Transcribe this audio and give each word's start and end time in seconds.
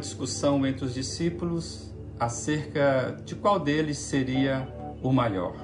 discussão 0.00 0.66
entre 0.66 0.84
os 0.84 0.94
discípulos 0.94 1.94
acerca 2.18 3.22
de 3.24 3.36
qual 3.36 3.60
deles 3.60 3.98
seria 3.98 4.66
o 5.02 5.12
maior. 5.12 5.54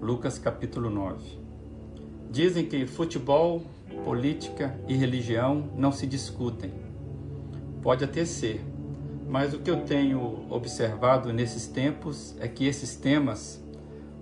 Lucas 0.00 0.38
capítulo 0.38 0.88
9. 0.88 1.38
Dizem 2.30 2.64
que 2.66 2.86
futebol, 2.86 3.62
política 4.04 4.78
e 4.88 4.94
religião 4.94 5.70
não 5.76 5.92
se 5.92 6.06
discutem. 6.06 6.72
Pode 7.82 8.04
até 8.04 8.24
ser, 8.24 8.64
mas 9.28 9.52
o 9.52 9.58
que 9.58 9.70
eu 9.70 9.82
tenho 9.82 10.46
observado 10.50 11.32
nesses 11.32 11.66
tempos 11.66 12.34
é 12.40 12.48
que 12.48 12.66
esses 12.66 12.96
temas 12.96 13.62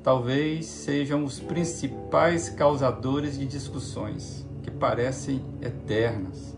talvez 0.03 0.67
sejam 0.67 1.25
os 1.25 1.41
principais 1.41 2.49
causadores 2.49 3.39
de 3.39 3.47
discussões 3.47 4.47
que 4.63 4.71
parecem 4.71 5.43
eternas. 5.63 6.55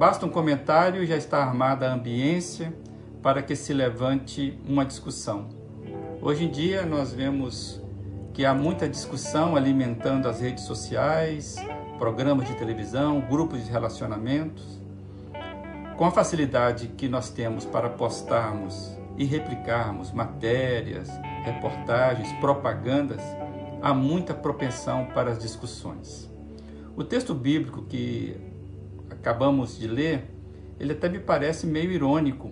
Basta 0.00 0.24
um 0.24 0.30
comentário 0.30 1.02
e 1.02 1.06
já 1.06 1.14
está 1.14 1.44
armada 1.44 1.86
a 1.86 1.92
ambiência 1.92 2.72
para 3.22 3.42
que 3.42 3.54
se 3.54 3.74
levante 3.74 4.58
uma 4.66 4.82
discussão. 4.82 5.50
Hoje 6.22 6.46
em 6.46 6.50
dia 6.50 6.86
nós 6.86 7.12
vemos 7.12 7.82
que 8.32 8.46
há 8.46 8.54
muita 8.54 8.88
discussão 8.88 9.56
alimentando 9.56 10.26
as 10.26 10.40
redes 10.40 10.64
sociais, 10.64 11.56
programas 11.98 12.48
de 12.48 12.54
televisão, 12.54 13.20
grupos 13.20 13.62
de 13.62 13.70
relacionamentos. 13.70 14.80
Com 15.98 16.06
a 16.06 16.10
facilidade 16.10 16.88
que 16.96 17.06
nós 17.06 17.28
temos 17.28 17.66
para 17.66 17.90
postarmos 17.90 18.96
e 19.18 19.26
replicarmos 19.26 20.12
matérias, 20.12 21.10
reportagens, 21.44 22.32
propagandas, 22.40 23.20
há 23.82 23.92
muita 23.92 24.32
propensão 24.32 25.08
para 25.12 25.30
as 25.30 25.38
discussões. 25.38 26.26
O 26.96 27.04
texto 27.04 27.34
bíblico 27.34 27.82
que 27.82 28.48
acabamos 29.20 29.78
de 29.78 29.86
ler, 29.86 30.34
ele 30.78 30.92
até 30.92 31.06
me 31.06 31.20
parece 31.20 31.66
meio 31.66 31.92
irônico, 31.92 32.50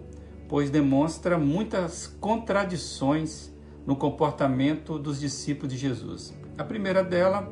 pois 0.49 0.69
demonstra 0.71 1.39
muitas 1.39 2.07
contradições 2.07 3.51
no 3.87 3.97
comportamento 3.97 4.99
dos 4.99 5.19
discípulos 5.19 5.73
de 5.73 5.79
Jesus. 5.79 6.35
A 6.59 6.63
primeira 6.63 7.03
dela, 7.03 7.51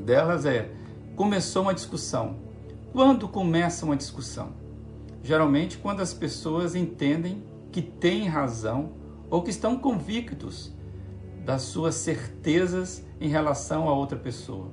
delas 0.00 0.46
é: 0.46 0.70
começou 1.16 1.62
uma 1.62 1.74
discussão. 1.74 2.36
Quando 2.92 3.26
começa 3.26 3.84
uma 3.84 3.96
discussão? 3.96 4.52
Geralmente 5.20 5.78
quando 5.78 6.00
as 6.00 6.14
pessoas 6.14 6.76
entendem 6.76 7.42
que 7.72 7.82
têm 7.82 8.28
razão 8.28 8.92
ou 9.28 9.42
que 9.42 9.50
estão 9.50 9.76
convictos 9.76 10.72
das 11.44 11.62
suas 11.62 11.96
certezas 11.96 13.04
em 13.20 13.28
relação 13.28 13.88
a 13.88 13.94
outra 13.94 14.16
pessoa. 14.16 14.70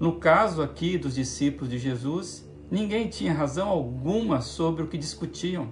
No 0.00 0.18
caso 0.18 0.62
aqui 0.62 0.98
dos 0.98 1.14
discípulos 1.14 1.70
de 1.70 1.78
Jesus, 1.78 2.44
ninguém 2.74 3.06
tinha 3.06 3.32
razão 3.32 3.68
alguma 3.68 4.40
sobre 4.40 4.82
o 4.82 4.88
que 4.88 4.98
discutiam. 4.98 5.68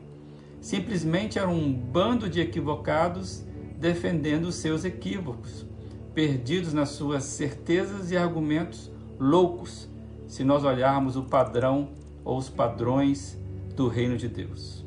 Simplesmente 0.60 1.36
era 1.36 1.48
um 1.48 1.72
bando 1.72 2.28
de 2.28 2.40
equivocados 2.40 3.44
defendendo 3.76 4.44
os 4.44 4.54
seus 4.54 4.84
equívocos, 4.84 5.66
perdidos 6.14 6.72
nas 6.72 6.90
suas 6.90 7.24
certezas 7.24 8.12
e 8.12 8.16
argumentos 8.16 8.88
loucos, 9.18 9.88
se 10.28 10.44
nós 10.44 10.62
olharmos 10.62 11.16
o 11.16 11.24
padrão 11.24 11.88
ou 12.24 12.38
os 12.38 12.48
padrões 12.48 13.36
do 13.74 13.88
reino 13.88 14.16
de 14.16 14.28
Deus. 14.28 14.86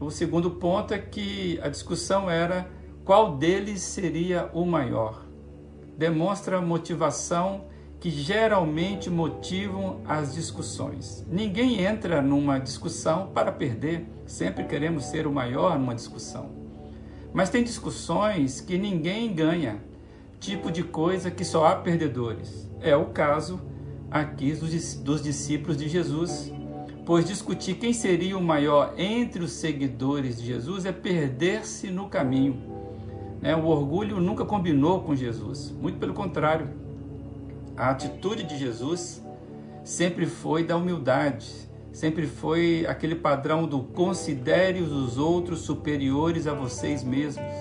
O 0.00 0.10
segundo 0.10 0.52
ponto 0.52 0.94
é 0.94 0.98
que 0.98 1.60
a 1.62 1.68
discussão 1.68 2.30
era 2.30 2.70
qual 3.04 3.36
deles 3.36 3.82
seria 3.82 4.50
o 4.54 4.64
maior. 4.64 5.26
Demonstra 5.98 6.62
motivação 6.62 7.66
que 8.00 8.10
geralmente 8.10 9.08
motivam 9.08 10.00
as 10.06 10.34
discussões. 10.34 11.24
Ninguém 11.30 11.80
entra 11.80 12.20
numa 12.20 12.58
discussão 12.58 13.28
para 13.34 13.50
perder, 13.50 14.06
sempre 14.26 14.64
queremos 14.64 15.06
ser 15.06 15.26
o 15.26 15.32
maior 15.32 15.78
numa 15.78 15.94
discussão. 15.94 16.50
Mas 17.32 17.50
tem 17.50 17.64
discussões 17.64 18.60
que 18.60 18.78
ninguém 18.78 19.34
ganha, 19.34 19.82
tipo 20.38 20.70
de 20.70 20.82
coisa 20.82 21.30
que 21.30 21.44
só 21.44 21.66
há 21.66 21.76
perdedores. 21.76 22.70
É 22.80 22.94
o 22.96 23.06
caso 23.06 23.60
aqui 24.10 24.52
dos, 24.52 24.94
dos 24.94 25.22
discípulos 25.22 25.76
de 25.76 25.88
Jesus, 25.88 26.52
pois 27.04 27.26
discutir 27.26 27.74
quem 27.74 27.92
seria 27.92 28.36
o 28.36 28.42
maior 28.42 28.94
entre 28.96 29.42
os 29.42 29.52
seguidores 29.52 30.38
de 30.38 30.46
Jesus 30.46 30.84
é 30.84 30.92
perder-se 30.92 31.90
no 31.90 32.08
caminho. 32.08 32.62
Né? 33.40 33.54
O 33.54 33.66
orgulho 33.66 34.20
nunca 34.20 34.44
combinou 34.44 35.02
com 35.02 35.14
Jesus, 35.14 35.70
muito 35.80 35.98
pelo 35.98 36.14
contrário. 36.14 36.85
A 37.76 37.90
atitude 37.90 38.44
de 38.44 38.56
Jesus 38.56 39.22
sempre 39.84 40.24
foi 40.24 40.64
da 40.64 40.76
humildade, 40.76 41.68
sempre 41.92 42.26
foi 42.26 42.86
aquele 42.88 43.14
padrão 43.14 43.66
do 43.66 43.80
considere 43.80 44.80
os 44.80 45.18
outros 45.18 45.60
superiores 45.60 46.46
a 46.46 46.54
vocês 46.54 47.04
mesmos. 47.04 47.52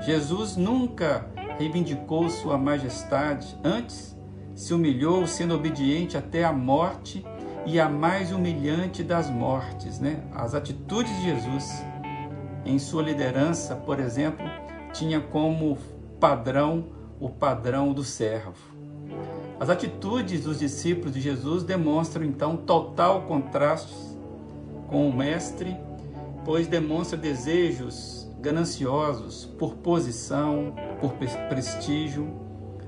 Jesus 0.00 0.56
nunca 0.56 1.26
reivindicou 1.58 2.28
sua 2.30 2.56
majestade, 2.56 3.56
antes 3.62 4.16
se 4.54 4.72
humilhou 4.72 5.26
sendo 5.26 5.54
obediente 5.54 6.16
até 6.16 6.44
a 6.44 6.52
morte 6.52 7.24
e 7.66 7.78
a 7.78 7.88
mais 7.88 8.32
humilhante 8.32 9.02
das 9.02 9.28
mortes, 9.28 9.98
né? 9.98 10.22
As 10.32 10.54
atitudes 10.54 11.14
de 11.16 11.24
Jesus 11.24 11.84
em 12.64 12.78
sua 12.78 13.02
liderança, 13.02 13.76
por 13.76 14.00
exemplo, 14.00 14.44
tinha 14.92 15.20
como 15.20 15.76
padrão 16.18 16.86
o 17.20 17.28
padrão 17.28 17.92
do 17.92 18.02
servo. 18.02 18.73
As 19.58 19.70
atitudes 19.70 20.44
dos 20.44 20.58
discípulos 20.58 21.12
de 21.12 21.20
Jesus 21.20 21.62
demonstram 21.62 22.24
então 22.24 22.56
total 22.56 23.22
contraste 23.22 23.94
com 24.88 25.08
o 25.08 25.16
mestre, 25.16 25.76
pois 26.44 26.66
demonstra 26.66 27.16
desejos 27.16 28.28
gananciosos 28.40 29.46
por 29.58 29.74
posição, 29.76 30.74
por 31.00 31.12
prestígio, 31.48 32.28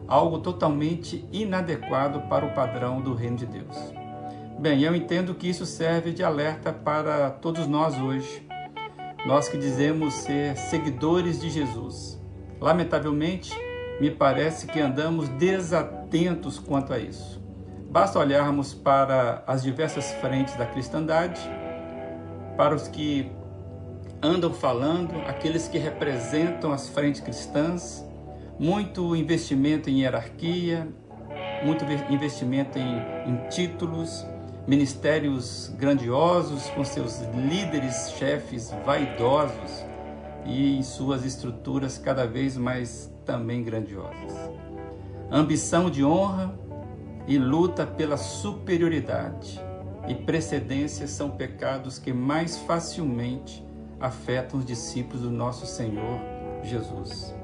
algo 0.07 0.39
totalmente 0.39 1.25
inadequado 1.33 2.23
para 2.29 2.45
o 2.45 2.53
padrão 2.53 3.01
do 3.01 3.15
reino 3.15 3.37
de 3.37 3.47
Deus. 3.47 3.77
Bem, 4.59 4.83
eu 4.83 4.95
entendo 4.95 5.35
que 5.35 5.49
isso 5.49 5.65
serve 5.65 6.13
de 6.13 6.23
alerta 6.23 6.73
para 6.73 7.31
todos 7.31 7.67
nós 7.67 7.97
hoje, 7.99 8.47
nós 9.25 9.49
que 9.49 9.57
dizemos 9.57 10.15
ser 10.15 10.57
seguidores 10.57 11.41
de 11.41 11.49
Jesus. 11.49 12.21
Lamentavelmente, 12.61 13.53
me 14.01 14.11
parece 14.11 14.67
que 14.67 14.81
andamos 14.81 15.29
desatentos 15.31 16.59
quanto 16.59 16.93
a 16.93 16.99
isso. 16.99 17.43
Basta 17.91 18.19
olharmos 18.19 18.75
para 18.75 19.43
as 19.47 19.63
diversas 19.63 20.13
frentes 20.15 20.55
da 20.57 20.67
cristandade, 20.67 21.41
para 22.57 22.75
os 22.75 22.89
que 22.89 23.31
andam 24.23 24.53
falando, 24.53 25.15
aqueles 25.27 25.69
que 25.69 25.79
representam 25.79 26.73
as 26.73 26.89
frentes 26.89 27.21
cristãs, 27.21 28.05
muito 28.59 29.15
investimento 29.15 29.89
em 29.89 30.01
hierarquia, 30.01 30.89
muito 31.65 31.85
investimento 32.11 32.79
em, 32.79 32.99
em 33.27 33.49
títulos, 33.49 34.27
ministérios 34.67 35.73
grandiosos 35.79 36.69
com 36.71 36.85
seus 36.85 37.21
líderes, 37.35 38.11
chefes 38.19 38.75
vaidosos 38.85 39.85
e 40.45 40.77
em 40.77 40.83
suas 40.83 41.25
estruturas 41.25 41.99
cada 41.99 42.27
vez 42.27 42.57
mais 42.57 43.16
também 43.27 43.63
grandiosas. 43.63 44.33
Ambição 45.31 45.91
de 45.91 46.05
honra 46.05 46.59
e 47.27 47.37
luta 47.37 47.85
pela 47.85 48.17
superioridade 48.17 49.61
e 50.09 50.15
precedência 50.15 51.09
são 51.09 51.31
pecados 51.31 51.99
que 51.99 52.13
mais 52.13 52.57
facilmente 52.59 53.67
afetam 54.01 54.61
os 54.61 54.65
discípulos 54.65 55.23
do 55.23 55.31
nosso 55.31 55.67
Senhor 55.67 56.21
Jesus. 56.63 57.35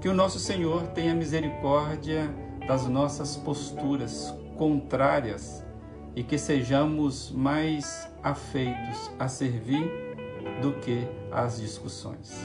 Que 0.00 0.08
o 0.08 0.14
nosso 0.14 0.38
Senhor 0.38 0.86
tenha 0.88 1.14
misericórdia 1.14 2.34
das 2.66 2.86
nossas 2.86 3.36
posturas 3.36 4.34
contrárias 4.56 5.64
e 6.16 6.22
que 6.22 6.38
sejamos 6.38 7.30
mais 7.30 8.08
afeitos 8.22 9.10
a 9.18 9.28
servir 9.28 10.08
do 10.62 10.72
que 10.74 11.06
às 11.30 11.60
discussões. 11.60 12.44